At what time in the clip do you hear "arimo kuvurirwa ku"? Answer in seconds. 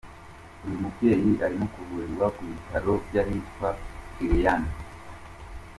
1.45-2.41